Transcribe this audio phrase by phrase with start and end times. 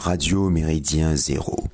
[0.00, 1.68] Radio Méridien Zéro.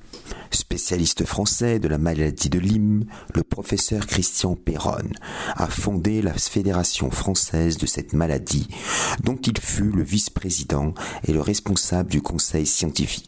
[0.51, 5.11] Spécialiste français de la maladie de Lyme, le professeur Christian Perron
[5.55, 8.67] a fondé la Fédération française de cette maladie,
[9.23, 10.93] dont il fut le vice-président
[11.25, 13.26] et le responsable du conseil scientifique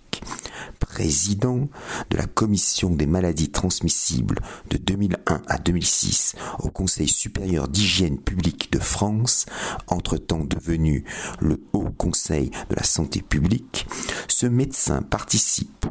[0.80, 1.70] président
[2.10, 8.72] de la commission des maladies transmissibles de 2001 à 2006 au Conseil supérieur d'hygiène publique
[8.72, 9.46] de France,
[9.88, 11.06] entre-temps devenu
[11.40, 13.88] le Haut Conseil de la santé publique,
[14.28, 15.86] ce médecin participe,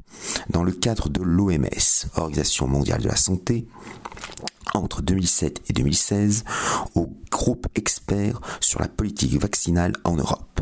[0.51, 3.67] dans le cadre de l'OMS, Organisation mondiale de la santé,
[4.75, 6.45] entre 2007 et 2016
[6.95, 10.61] au groupe expert sur la politique vaccinale en Europe.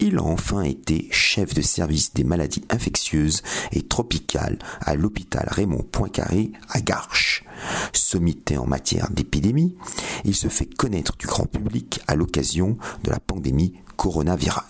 [0.00, 5.84] Il a enfin été chef de service des maladies infectieuses et tropicales à l'hôpital Raymond
[5.90, 7.44] Poincaré à Garches.
[7.92, 9.76] Sommité en matière d'épidémie,
[10.24, 14.64] il se fait connaître du grand public à l'occasion de la pandémie coronavirale.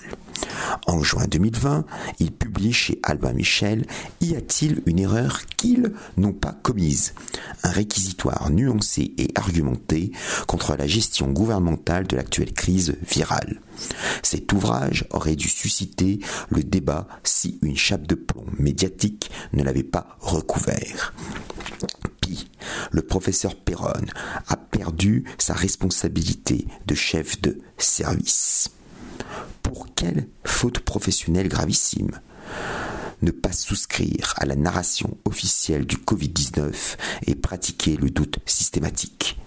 [0.86, 1.84] En juin 2020,
[2.18, 3.86] il publie chez Albin Michel
[4.20, 7.14] Y a-t-il une erreur qu'ils n'ont pas commise?
[7.62, 10.12] Un réquisitoire nuancé et argumenté
[10.46, 13.60] contre la gestion gouvernementale de l'actuelle crise virale.
[14.22, 19.82] Cet ouvrage aurait dû susciter le débat si une chape de plomb médiatique ne l'avait
[19.82, 21.14] pas recouvert.
[22.20, 22.50] Puis,
[22.90, 24.06] le professeur Perron
[24.48, 28.70] a perdu sa responsabilité de chef de service.
[29.64, 32.20] Pour quelle faute professionnelle gravissime
[33.22, 39.40] ne pas souscrire à la narration officielle du Covid-19 et pratiquer le doute systématique?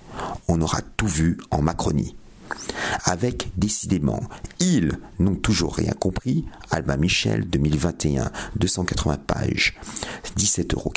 [0.48, 2.16] On aura tout vu en Macronie
[3.06, 4.22] avec décidément
[4.60, 9.80] Ils n'ont toujours rien compris, Alba Michel 2021, 280 pages,
[10.38, 10.94] 17,90 euros.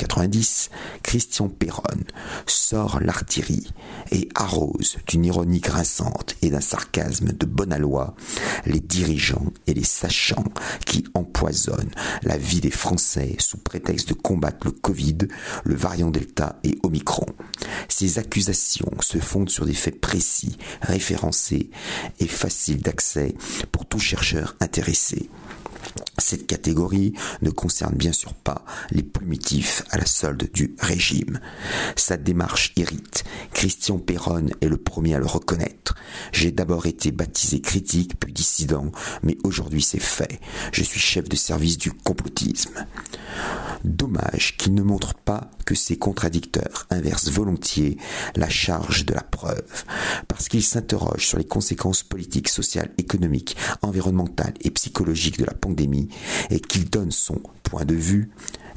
[1.03, 1.81] Christian Perron
[2.45, 3.71] sort l'artillerie
[4.11, 8.15] et arrose d'une ironie grinçante et d'un sarcasme de bonne aloi
[8.65, 10.43] les dirigeants et les sachants
[10.85, 11.91] qui empoisonnent
[12.23, 15.17] la vie des Français sous prétexte de combattre le Covid,
[15.63, 17.25] le variant Delta et Omicron.
[17.87, 21.40] Ces accusations se fondent sur des faits précis, référencés
[22.19, 23.35] et faciles d'accès
[23.71, 25.29] pour tout chercheur intéressé.
[26.21, 31.39] Cette catégorie ne concerne bien sûr pas les plumitifs à la solde du régime.
[31.95, 33.23] Sa démarche irrite.
[33.53, 35.95] Christian Perron est le premier à le reconnaître.
[36.31, 38.91] J'ai d'abord été baptisé critique puis dissident,
[39.23, 40.39] mais aujourd'hui c'est fait.
[40.71, 42.85] Je suis chef de service du complotisme.
[43.83, 47.97] Dommage qu'il ne montre pas que ses contradicteurs inversent volontiers
[48.35, 49.85] la charge de la preuve,
[50.27, 56.09] parce qu'il s'interroge sur les conséquences politiques, sociales, économiques, environnementales et psychologiques de la pandémie
[56.49, 58.29] et qu'il donne son point de vue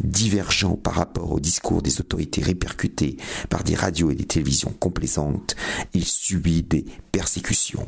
[0.02, 3.16] divergent par rapport au discours des autorités répercutés
[3.48, 5.56] par des radios et des télévisions complaisantes,
[5.92, 7.86] il subit des persécutions.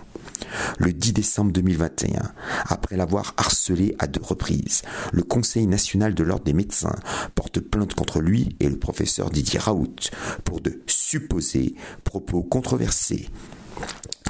[0.79, 2.33] Le 10 décembre 2021,
[2.69, 6.97] après l'avoir harcelé à deux reprises, le Conseil national de l'ordre des médecins
[7.34, 10.11] porte plainte contre lui et le professeur Didier Raoult
[10.45, 11.75] pour de supposés
[12.05, 13.28] propos controversés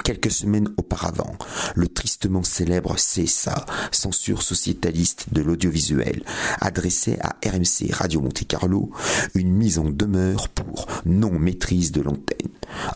[0.07, 1.35] quelques semaines auparavant,
[1.75, 6.23] le tristement célèbre CSA, censure sociétaliste de l'audiovisuel,
[6.61, 8.89] adressait à RMC Radio Monte Carlo
[9.35, 12.37] une mise en demeure pour non-maîtrise de l'antenne.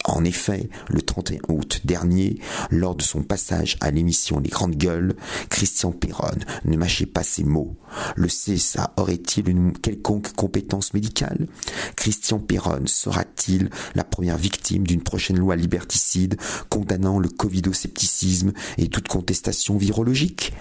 [0.05, 2.39] En effet, le 31 août dernier,
[2.69, 5.15] lors de son passage à l'émission Les Grandes Gueules,
[5.49, 7.75] Christian Perron ne mâchait pas ses mots.
[8.15, 11.47] Le CSA aurait-il une quelconque compétence médicale?
[11.95, 19.07] Christian Perron sera-t-il la première victime d'une prochaine loi liberticide condamnant le covidoscepticisme et toute
[19.07, 20.53] contestation virologique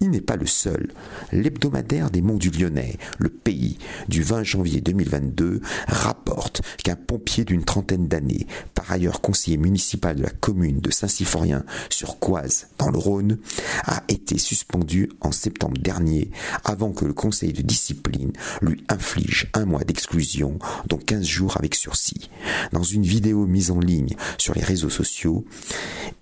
[0.00, 0.92] Il n'est pas le seul.
[1.32, 3.78] L'hebdomadaire des Monts du Lyonnais, le pays,
[4.08, 10.22] du 20 janvier 2022, rapporte qu'un pompier d'une trentaine d'années, par ailleurs conseiller municipal de
[10.22, 13.38] la commune de Saint-Symphorien sur Coise, dans le Rhône,
[13.84, 16.30] a été suspendu en septembre dernier
[16.64, 18.32] avant que le conseil de discipline
[18.62, 22.30] lui inflige un mois d'exclusion, dont 15 jours avec sursis.
[22.72, 25.07] Dans une vidéo mise en ligne sur les réseaux sociaux,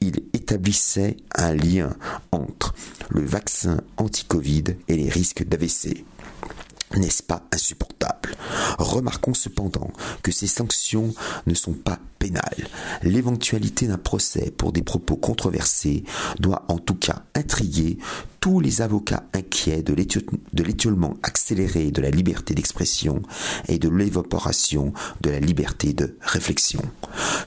[0.01, 1.97] il établissait un lien
[2.33, 2.75] entre
[3.11, 6.05] le vaccin anti-Covid et les risques d'AVC.
[6.95, 8.37] N'est-ce pas insupportable?
[8.79, 9.91] Remarquons cependant
[10.23, 11.13] que ces sanctions
[11.47, 12.69] ne sont pas pénales.
[13.03, 16.05] L'éventualité d'un procès pour des propos controversés
[16.39, 17.99] doit en tout cas intriguer
[18.47, 19.93] tous les avocats inquiets de
[20.63, 23.21] l'étiolement accéléré de la liberté d'expression
[23.67, 26.81] et de l'évaporation de la liberté de réflexion.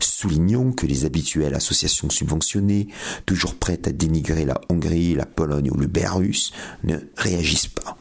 [0.01, 2.90] Soulignons que les habituelles associations subventionnées,
[3.25, 6.51] toujours prêtes à dénigrer la Hongrie, la Pologne ou le Bélarus,
[6.84, 7.98] ne réagissent pas.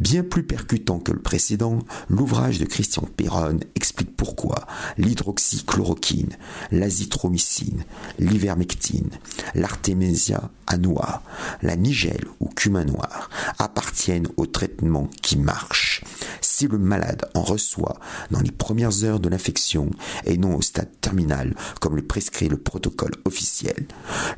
[0.00, 4.66] Bien plus percutant que le précédent, l'ouvrage de Christian Perron explique pourquoi
[4.96, 6.38] l'hydroxychloroquine,
[6.72, 7.84] l'azithromycine,
[8.18, 9.10] l'ivermectine,
[9.54, 11.22] l'artémisia annua,
[11.60, 16.02] la nigelle ou cumin noir appartiennent au traitement qui marche.
[16.40, 17.98] Si le malade en reçoit
[18.30, 19.90] dans les premières heures de l'infection
[20.24, 23.86] et non au stade terminal comme le prescrit le protocole officiel,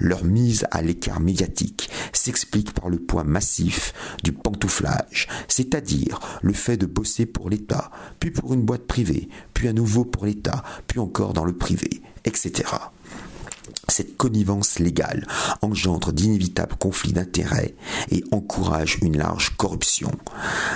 [0.00, 3.92] leur mise à l'écart médiatique s'explique par le poids massif
[4.24, 4.32] du
[5.48, 7.90] c'est-à-dire le fait de bosser pour l'État,
[8.20, 12.02] puis pour une boîte privée, puis à nouveau pour l'État, puis encore dans le privé,
[12.24, 12.64] etc.
[13.88, 15.26] Cette connivence légale
[15.60, 17.74] engendre d'inévitables conflits d'intérêts
[18.10, 20.10] et encourage une large corruption.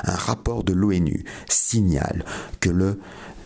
[0.04, 2.24] Un rapport de l'ONU signale
[2.60, 3.00] que le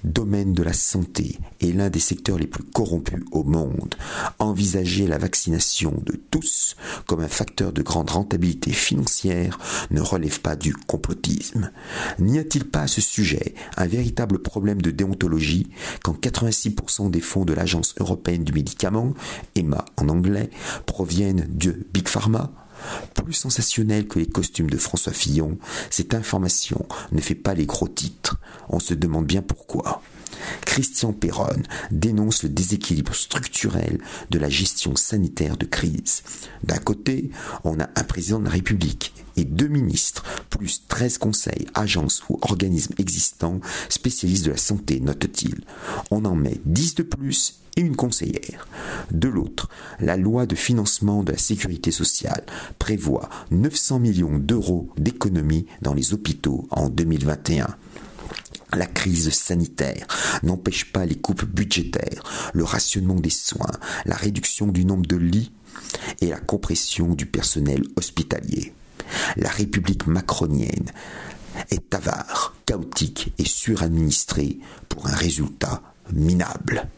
[0.05, 3.95] domaine de la santé est l'un des secteurs les plus corrompus au monde.
[4.39, 6.77] Envisager la vaccination de tous
[7.07, 9.59] comme un facteur de grande rentabilité financière
[9.91, 11.71] ne relève pas du complotisme.
[12.19, 15.71] N'y a-t-il pas à ce sujet un véritable problème de déontologie
[16.03, 19.15] quand 86% des fonds de l'Agence européenne du médicament,
[19.57, 20.51] EMA en anglais,
[20.87, 22.53] proviennent de Big Pharma
[23.15, 25.59] plus sensationnel que les costumes de François Fillon,
[25.91, 28.39] cette information ne fait pas les gros titres.
[28.69, 30.03] On se demande bien pourquoi.
[30.63, 33.99] Christian Perron dénonce le déséquilibre structurel
[34.31, 36.23] de la gestion sanitaire de crise.
[36.65, 37.31] D'un côté,
[37.65, 42.39] on a un président de la République et deux ministres, plus 13 conseils, agences ou
[42.43, 45.61] organismes existants spécialistes de la santé, note-t-il.
[46.11, 48.69] On en met 10 de plus et une conseillère.
[49.11, 49.69] De l'autre,
[50.01, 52.45] la loi de financement de la sécurité sociale
[52.79, 57.69] prévoit 900 millions d'euros d'économies dans les hôpitaux en 2021.
[58.77, 60.07] La crise sanitaire
[60.43, 62.23] n'empêche pas les coupes budgétaires,
[62.55, 63.73] le rationnement des soins,
[64.05, 65.53] la réduction du nombre de lits
[66.21, 68.73] et la compression du personnel hospitalier.
[69.37, 70.91] La République macronienne
[71.71, 74.59] est avare, chaotique et suradministrée
[74.89, 75.83] pour un résultat
[76.13, 76.89] minable.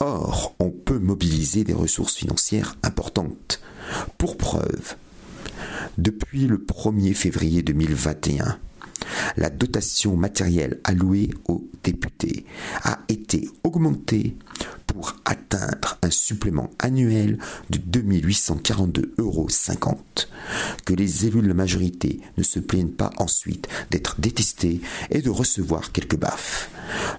[0.00, 3.60] Or, on peut mobiliser des ressources financières importantes.
[4.16, 4.94] Pour preuve,
[5.98, 8.58] depuis le 1er février 2021,
[9.36, 12.44] la dotation matérielle allouée aux députés
[12.84, 14.36] a été augmentée
[14.86, 17.38] pour atteindre un supplément annuel
[17.70, 19.48] de 2842,50 euros.
[20.84, 24.80] Que les élus de la majorité ne se plaignent pas ensuite d'être détestés
[25.10, 26.70] et de recevoir quelques baffes.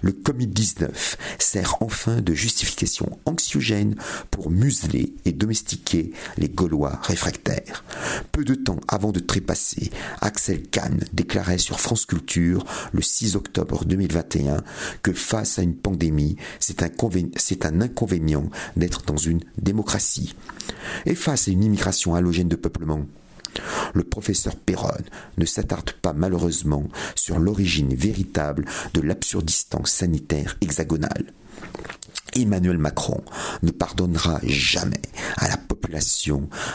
[0.02, 3.96] Le Covid-19 sert enfin de justification anxiogène
[4.30, 7.84] pour museler et domestiquer les Gaulois réfractaires.
[8.34, 13.84] Peu de temps avant de trépasser, Axel Kahn déclarait sur France Culture le 6 octobre
[13.84, 14.64] 2021
[15.02, 20.34] que face à une pandémie, c'est un, inconvénient d'être dans une démocratie.
[21.06, 23.06] Et face à une immigration halogène de peuplement,
[23.94, 24.88] le professeur Perron
[25.38, 28.64] ne s'attarde pas malheureusement sur l'origine véritable
[28.94, 31.32] de l'absurdistan sanitaire hexagonal.
[32.34, 33.22] Emmanuel Macron
[33.62, 35.02] ne pardonnera jamais
[35.36, 35.56] à la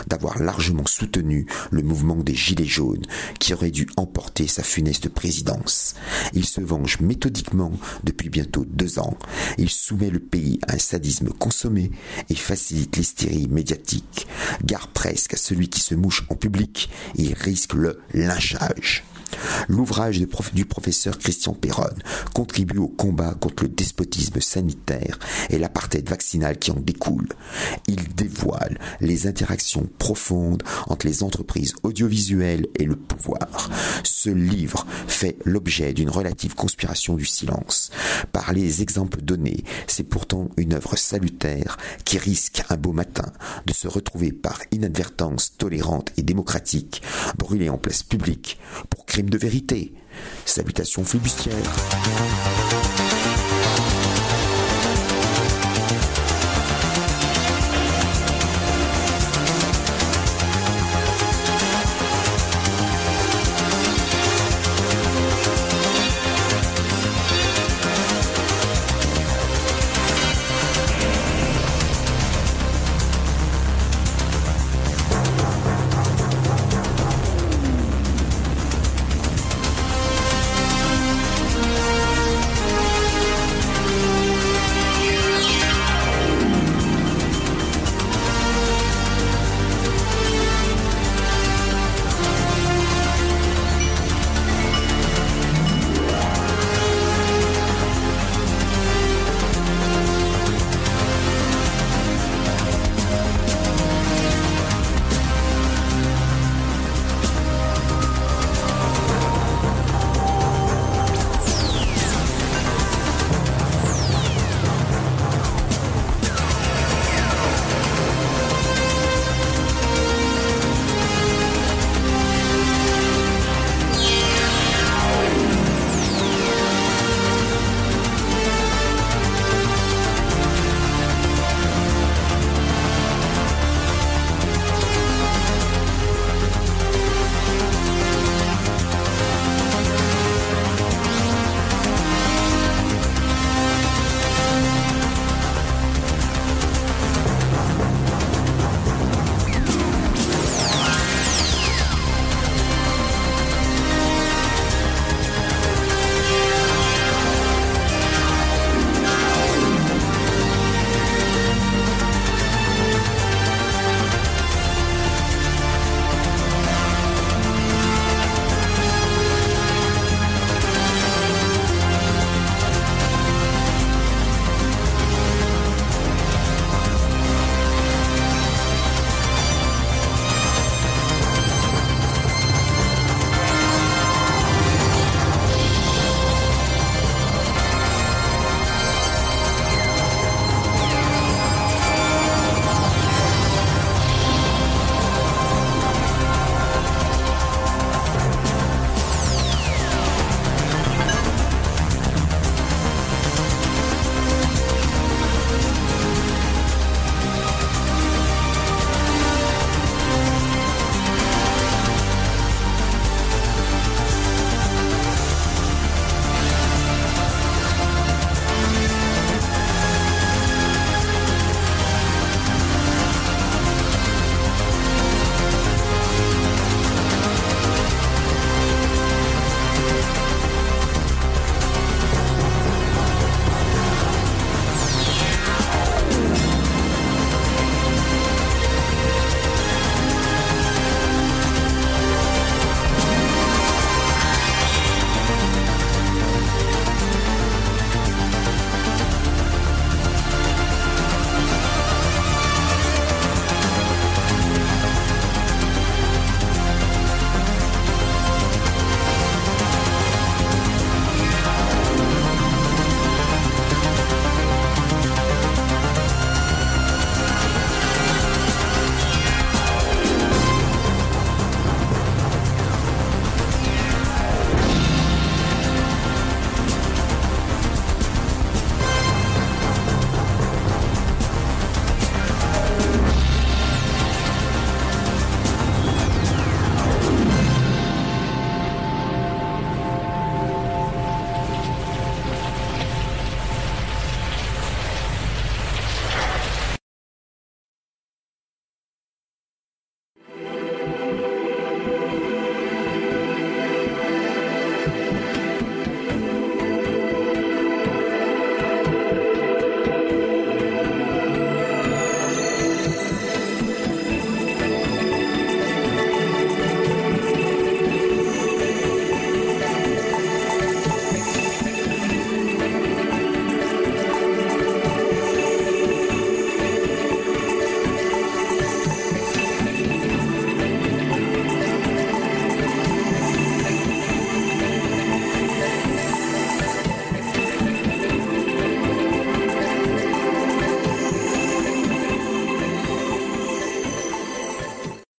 [0.08, 3.06] d'avoir largement soutenu le mouvement des Gilets jaunes
[3.40, 5.96] qui aurait dû emporter sa funeste présidence.
[6.34, 7.72] Il se venge méthodiquement
[8.04, 9.18] depuis bientôt deux ans.
[9.58, 11.92] Il soumet le pays à un sadisme consommé
[12.30, 14.28] et facilite l'hystérie médiatique.
[14.64, 19.04] Gare presque à celui qui se mouche en public, il risque le lynchage.
[19.68, 20.20] L'ouvrage
[20.54, 21.90] du professeur Christian Perron
[22.34, 25.20] contribue au combat contre le despotisme sanitaire
[25.50, 27.30] et l'apartheid vaccinal qui en découle.
[27.88, 33.70] Il dévoile les interactions profondes entre les entreprises audiovisuelles et le pouvoir.
[34.04, 37.92] Ce livre fait l'objet d'une relative conspiration du silence.
[38.32, 43.32] Par les exemples donnés, c'est pourtant une œuvre salutaire qui risque un beau matin
[43.66, 47.02] de se retrouver par inadvertance tolérante et démocratique
[47.38, 48.60] brûlée en place publique
[48.90, 49.92] pour de vérité.
[50.46, 51.56] Salutations flibustières.